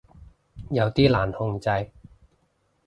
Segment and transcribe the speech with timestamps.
[0.71, 1.91] 有啲難控制